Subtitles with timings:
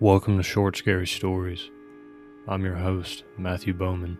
[0.00, 1.72] Welcome to Short Scary Stories.
[2.46, 4.16] I'm your host, Matthew Bowman.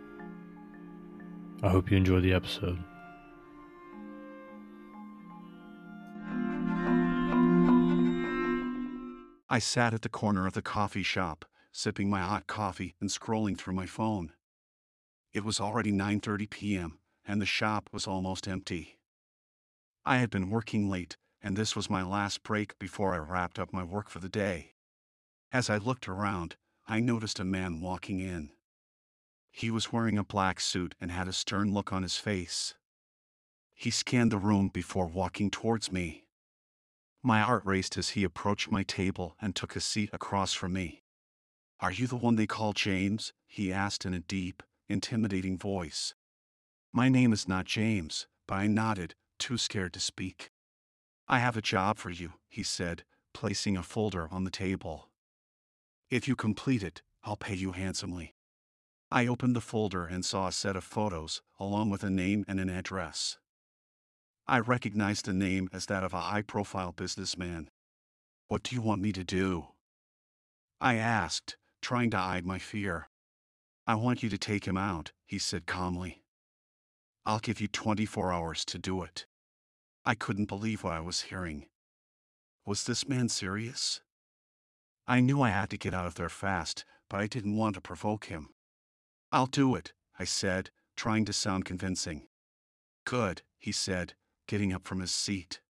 [1.63, 2.83] I hope you enjoy the episode.
[9.49, 13.57] I sat at the corner of the coffee shop, sipping my hot coffee and scrolling
[13.57, 14.33] through my phone.
[15.31, 18.99] It was already 9:30 p.m., and the shop was almost empty.
[20.05, 23.71] I had been working late, and this was my last break before I wrapped up
[23.71, 24.73] my work for the day.
[25.51, 28.51] As I looked around, I noticed a man walking in.
[29.51, 32.75] He was wearing a black suit and had a stern look on his face.
[33.73, 36.25] He scanned the room before walking towards me.
[37.23, 41.03] My heart raced as he approached my table and took a seat across from me.
[41.79, 43.33] Are you the one they call James?
[43.47, 46.13] he asked in a deep, intimidating voice.
[46.93, 50.51] My name is not James, but I nodded, too scared to speak.
[51.27, 53.03] I have a job for you, he said,
[53.33, 55.08] placing a folder on the table.
[56.09, 58.33] If you complete it, I'll pay you handsomely.
[59.11, 62.59] I opened the folder and saw a set of photos, along with a name and
[62.59, 63.37] an address.
[64.47, 67.69] I recognized the name as that of a high profile businessman.
[68.47, 69.67] What do you want me to do?
[70.81, 73.09] I asked, trying to hide my fear.
[73.85, 76.23] I want you to take him out, he said calmly.
[77.23, 79.27] I'll give you 24 hours to do it.
[80.05, 81.67] I couldn't believe what I was hearing.
[82.65, 84.01] Was this man serious?
[85.09, 87.81] I knew I had to get out of there fast, but I didn't want to
[87.81, 88.49] provoke him.
[89.31, 92.27] I'll do it, I said, trying to sound convincing.
[93.05, 94.13] Good, he said,
[94.47, 95.61] getting up from his seat.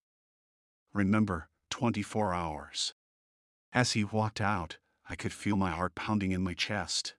[0.94, 2.94] Remember, 24 hours.
[3.72, 4.78] As he walked out,
[5.10, 7.16] I could feel my heart pounding in my chest.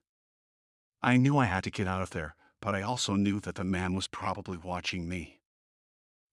[1.01, 3.63] I knew I had to get out of there, but I also knew that the
[3.63, 5.39] man was probably watching me.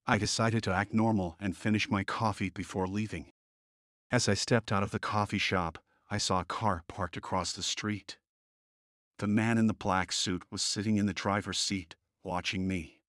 [0.07, 3.33] I decided to act normal and finish my coffee before leaving.
[4.11, 5.79] As I stepped out of the coffee shop,
[6.11, 8.17] I saw a car parked across the street.
[9.19, 13.03] The man in the black suit was sitting in the driver's seat, watching me.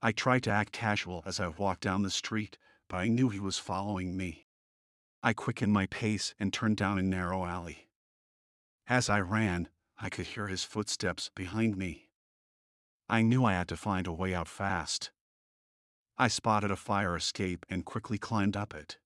[0.00, 2.56] I tried to act casual as I walked down the street,
[2.88, 4.46] but I knew he was following me.
[5.22, 7.90] I quickened my pace and turned down a narrow alley.
[8.86, 12.08] As I ran, I could hear his footsteps behind me.
[13.10, 15.10] I knew I had to find a way out fast.
[16.16, 18.96] I spotted a fire escape and quickly climbed up it.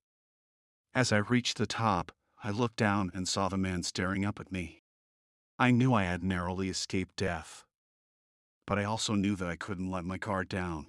[0.95, 4.53] As I reached the top, I looked down and saw the man staring up at
[4.53, 4.83] me.
[5.59, 7.65] I knew I had narrowly escaped death
[8.73, 10.87] but I also knew that I couldn't let my guard down.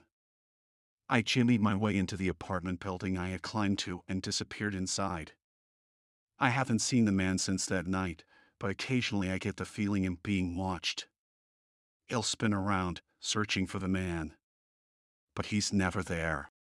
[1.09, 5.33] I jimmied my way into the apartment building I had climbed to and disappeared inside.
[6.39, 8.23] I haven't seen the man since that night,
[8.57, 11.07] but occasionally I get the feeling I'm being watched.
[12.07, 14.33] He'll spin around, searching for the man.
[15.35, 16.52] But he's never there.